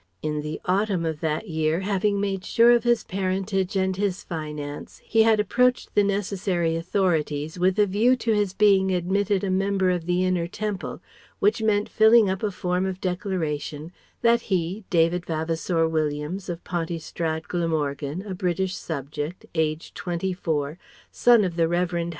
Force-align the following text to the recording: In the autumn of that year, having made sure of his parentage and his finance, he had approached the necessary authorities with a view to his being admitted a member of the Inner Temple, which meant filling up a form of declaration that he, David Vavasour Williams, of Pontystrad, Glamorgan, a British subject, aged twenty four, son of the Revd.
In 0.23 0.41
the 0.41 0.59
autumn 0.65 1.05
of 1.05 1.19
that 1.19 1.47
year, 1.47 1.81
having 1.81 2.19
made 2.19 2.43
sure 2.43 2.71
of 2.71 2.83
his 2.83 3.03
parentage 3.03 3.75
and 3.75 3.95
his 3.95 4.23
finance, 4.23 4.99
he 5.05 5.21
had 5.21 5.39
approached 5.39 5.93
the 5.93 6.03
necessary 6.03 6.75
authorities 6.75 7.59
with 7.59 7.77
a 7.77 7.85
view 7.85 8.15
to 8.15 8.33
his 8.33 8.51
being 8.55 8.89
admitted 8.89 9.43
a 9.43 9.51
member 9.51 9.91
of 9.91 10.07
the 10.07 10.25
Inner 10.25 10.47
Temple, 10.47 11.01
which 11.37 11.61
meant 11.61 11.87
filling 11.87 12.31
up 12.31 12.41
a 12.41 12.49
form 12.49 12.87
of 12.87 12.99
declaration 12.99 13.91
that 14.23 14.41
he, 14.49 14.85
David 14.89 15.23
Vavasour 15.27 15.87
Williams, 15.87 16.49
of 16.49 16.63
Pontystrad, 16.63 17.47
Glamorgan, 17.47 18.23
a 18.23 18.33
British 18.33 18.73
subject, 18.73 19.45
aged 19.53 19.93
twenty 19.93 20.33
four, 20.33 20.79
son 21.11 21.43
of 21.43 21.55
the 21.57 21.67
Revd. 21.67 22.09